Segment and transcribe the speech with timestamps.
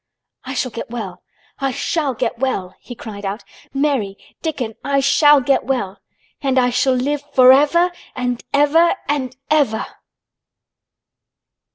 [0.45, 1.21] "I shall get well!
[1.59, 3.43] I shall get well!" he cried out.
[3.71, 4.17] "Mary!
[4.41, 4.73] Dickon!
[4.83, 5.99] I shall get well!
[6.41, 9.85] And I shall live forever and ever and ever!"